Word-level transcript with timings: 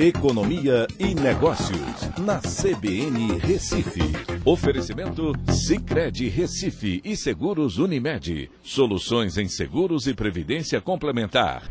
Economia 0.00 0.86
e 0.96 1.12
Negócios, 1.12 2.08
na 2.20 2.38
CBN 2.38 3.36
Recife. 3.38 4.00
Oferecimento 4.44 5.32
Cicred 5.52 6.28
Recife 6.28 7.00
e 7.04 7.16
Seguros 7.16 7.78
Unimed. 7.78 8.48
Soluções 8.62 9.36
em 9.36 9.48
seguros 9.48 10.06
e 10.06 10.14
previdência 10.14 10.80
complementar. 10.80 11.68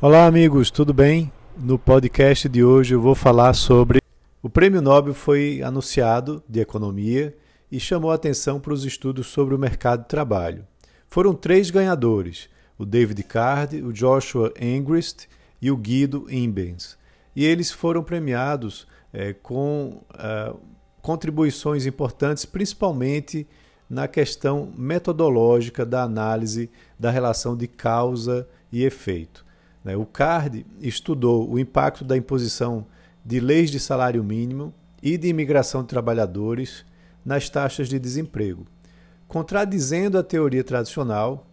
Olá, 0.00 0.24
amigos, 0.24 0.70
tudo 0.70 0.94
bem? 0.94 1.30
No 1.54 1.78
podcast 1.78 2.48
de 2.48 2.64
hoje 2.64 2.94
eu 2.94 3.00
vou 3.02 3.14
falar 3.14 3.52
sobre. 3.52 4.00
O 4.42 4.48
prêmio 4.48 4.80
Nobel 4.80 5.12
foi 5.12 5.60
anunciado 5.60 6.42
de 6.48 6.60
economia 6.60 7.36
e 7.70 7.78
chamou 7.78 8.10
a 8.10 8.14
atenção 8.14 8.58
para 8.58 8.72
os 8.72 8.86
estudos 8.86 9.26
sobre 9.26 9.54
o 9.54 9.58
mercado 9.58 10.04
de 10.04 10.08
trabalho. 10.08 10.66
Foram 11.06 11.34
três 11.34 11.68
ganhadores: 11.68 12.48
o 12.78 12.86
David 12.86 13.22
Card, 13.24 13.82
o 13.82 13.92
Joshua 13.92 14.50
Engrist 14.58 15.26
e 15.60 15.70
o 15.70 15.76
Guido 15.76 16.24
Imbens 16.30 16.98
e 17.34 17.44
eles 17.44 17.70
foram 17.70 18.02
premiados 18.02 18.86
é, 19.12 19.32
com 19.32 20.02
é, 20.18 20.52
contribuições 21.00 21.86
importantes, 21.86 22.44
principalmente 22.44 23.46
na 23.88 24.06
questão 24.06 24.72
metodológica 24.76 25.84
da 25.84 26.02
análise 26.02 26.70
da 26.98 27.10
relação 27.10 27.56
de 27.56 27.66
causa 27.66 28.48
e 28.70 28.84
efeito. 28.84 29.44
Né? 29.84 29.96
O 29.96 30.06
CARD 30.06 30.64
estudou 30.80 31.50
o 31.50 31.58
impacto 31.58 32.04
da 32.04 32.16
imposição 32.16 32.86
de 33.24 33.40
leis 33.40 33.70
de 33.70 33.80
salário 33.80 34.22
mínimo 34.22 34.72
e 35.02 35.16
de 35.16 35.28
imigração 35.28 35.82
de 35.82 35.88
trabalhadores 35.88 36.84
nas 37.24 37.48
taxas 37.48 37.88
de 37.88 37.98
desemprego. 37.98 38.66
Contradizendo 39.26 40.18
a 40.18 40.22
teoria 40.22 40.64
tradicional, 40.64 41.46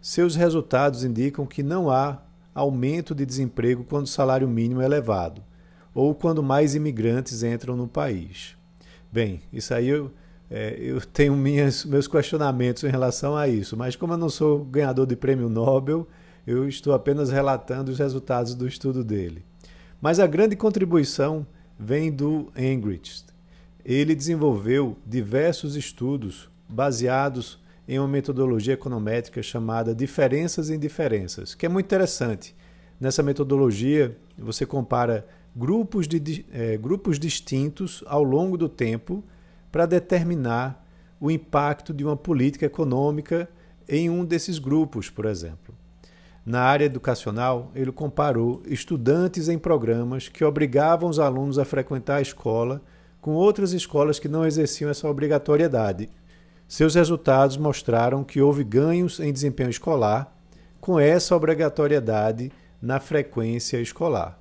seus 0.00 0.34
resultados 0.34 1.04
indicam 1.04 1.46
que 1.46 1.62
não 1.62 1.90
há 1.90 2.18
aumento 2.54 3.14
de 3.14 3.24
desemprego 3.24 3.84
quando 3.84 4.06
o 4.06 4.08
salário 4.08 4.48
mínimo 4.48 4.80
é 4.80 4.84
elevado, 4.84 5.42
ou 5.94 6.14
quando 6.14 6.42
mais 6.42 6.74
imigrantes 6.74 7.42
entram 7.42 7.76
no 7.76 7.88
país. 7.88 8.56
Bem, 9.12 9.40
isso 9.52 9.74
aí 9.74 9.88
eu, 9.88 10.10
é, 10.50 10.76
eu 10.78 11.00
tenho 11.06 11.36
minhas, 11.36 11.84
meus 11.84 12.06
questionamentos 12.06 12.84
em 12.84 12.88
relação 12.88 13.36
a 13.36 13.48
isso, 13.48 13.76
mas 13.76 13.96
como 13.96 14.12
eu 14.12 14.18
não 14.18 14.28
sou 14.28 14.64
ganhador 14.64 15.06
de 15.06 15.16
prêmio 15.16 15.48
Nobel, 15.48 16.06
eu 16.46 16.68
estou 16.68 16.92
apenas 16.92 17.30
relatando 17.30 17.90
os 17.90 17.98
resultados 17.98 18.54
do 18.54 18.66
estudo 18.66 19.04
dele. 19.04 19.44
Mas 20.00 20.18
a 20.18 20.26
grande 20.26 20.56
contribuição 20.56 21.46
vem 21.78 22.10
do 22.10 22.50
Engrich. 22.56 23.24
Ele 23.84 24.14
desenvolveu 24.14 24.96
diversos 25.06 25.76
estudos 25.76 26.50
baseados 26.68 27.58
em 27.90 27.98
uma 27.98 28.06
metodologia 28.06 28.74
econométrica 28.74 29.42
chamada 29.42 29.92
diferenças 29.92 30.70
em 30.70 30.78
diferenças, 30.78 31.56
que 31.56 31.66
é 31.66 31.68
muito 31.68 31.86
interessante. 31.86 32.54
Nessa 33.00 33.20
metodologia, 33.20 34.16
você 34.38 34.64
compara 34.64 35.26
grupos, 35.56 36.06
de, 36.06 36.46
é, 36.52 36.76
grupos 36.76 37.18
distintos 37.18 38.04
ao 38.06 38.22
longo 38.22 38.56
do 38.56 38.68
tempo 38.68 39.24
para 39.72 39.86
determinar 39.86 40.86
o 41.18 41.32
impacto 41.32 41.92
de 41.92 42.04
uma 42.04 42.16
política 42.16 42.64
econômica 42.64 43.48
em 43.88 44.08
um 44.08 44.24
desses 44.24 44.60
grupos, 44.60 45.10
por 45.10 45.24
exemplo. 45.24 45.74
Na 46.46 46.60
área 46.60 46.84
educacional, 46.84 47.72
ele 47.74 47.90
comparou 47.90 48.62
estudantes 48.66 49.48
em 49.48 49.58
programas 49.58 50.28
que 50.28 50.44
obrigavam 50.44 51.10
os 51.10 51.18
alunos 51.18 51.58
a 51.58 51.64
frequentar 51.64 52.18
a 52.18 52.22
escola 52.22 52.80
com 53.20 53.32
outras 53.32 53.72
escolas 53.72 54.20
que 54.20 54.28
não 54.28 54.46
exerciam 54.46 54.88
essa 54.88 55.08
obrigatoriedade 55.08 56.08
seus 56.70 56.94
resultados 56.94 57.56
mostraram 57.56 58.22
que 58.22 58.40
houve 58.40 58.62
ganhos 58.62 59.18
em 59.18 59.32
desempenho 59.32 59.70
escolar 59.70 60.32
com 60.80 61.00
essa 61.00 61.34
obrigatoriedade 61.34 62.52
na 62.80 63.00
frequência 63.00 63.78
escolar. 63.78 64.40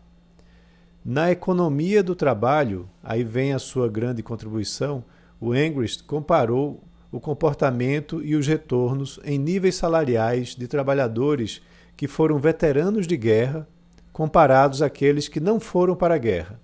Na 1.04 1.32
economia 1.32 2.04
do 2.04 2.14
trabalho, 2.14 2.88
aí 3.04 3.24
vem 3.24 3.52
a 3.52 3.58
sua 3.58 3.90
grande 3.90 4.22
contribuição, 4.22 5.04
o 5.42 5.56
Engrist 5.56 6.04
comparou 6.04 6.84
o 7.12 7.20
comportamento 7.20 8.23
e 8.23 8.36
os 8.36 8.45
retornos 8.45 9.20
em 9.23 9.39
níveis 9.39 9.73
salariais 9.73 10.50
de 10.50 10.68
trabalhadores 10.68 11.64
que 11.98 12.08
foram 12.08 12.38
veteranos 12.38 13.08
de 13.08 13.18
guerra 13.18 13.68
comparados 14.14 14.84
àqueles 14.84 15.28
que 15.28 15.39
não 15.39 15.60
foram 15.60 15.95
para 15.95 16.14
a 16.14 16.20
guerra. 16.20 16.60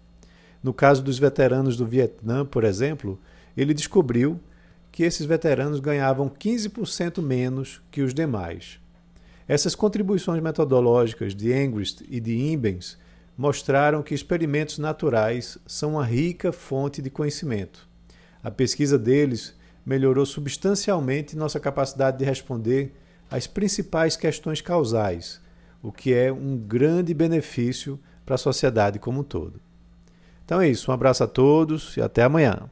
No 0.62 0.72
caso 0.72 1.02
dos 1.02 1.18
veteranos 1.18 1.76
do 1.76 1.88
Vietnã, 1.88 2.46
por 2.46 2.64
exemplo, 2.64 3.20
ele 3.58 3.74
descobriu 3.74 4.40
que 4.96 5.04
esses 5.04 5.26
veteranos 5.26 5.82
ganhavam 5.82 6.30
15% 6.30 7.22
menos 7.22 7.82
que 7.92 8.02
os 8.02 8.14
demais. 8.14 8.80
Essas 9.46 9.76
contribuições 9.76 10.42
metodológicas 10.42 11.36
de 11.36 11.52
Engrist 11.52 12.02
e 12.08 12.22
de 12.22 12.38
Imbens 12.38 12.98
mostraram 13.38 14.02
que 14.02 14.16
experimentos 14.16 14.78
naturais 14.78 15.58
são 15.68 15.96
uma 15.96 16.06
rica 16.06 16.54
fonte 16.54 17.02
de 17.02 17.10
conhecimento. 17.10 17.86
A 18.42 18.50
pesquisa 18.50 18.98
deles 18.98 19.54
melhorou 19.86 20.26
substancialmente 20.26 21.36
nossa 21.36 21.60
capacidade 21.60 22.20
de 22.20 22.24
responder 22.24 22.96
às 23.30 23.48
principais 23.48 24.16
questões 24.16 24.62
causais, 24.62 25.42
o 25.84 25.92
que 25.92 26.14
é 26.14 26.32
um 26.32 26.56
grande 26.56 27.14
benefício 27.14 28.00
para 28.26 28.36
a 28.36 28.38
sociedade 28.38 28.98
como 28.98 29.20
um 29.20 29.24
todo. 29.26 29.60
Então 30.46 30.62
é 30.62 30.70
isso, 30.70 30.90
um 30.90 30.94
abraço 30.94 31.22
a 31.22 31.28
todos 31.28 31.98
e 31.98 32.02
até 32.02 32.24
amanhã. 32.24 32.70